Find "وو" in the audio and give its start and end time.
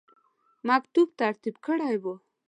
2.01-2.13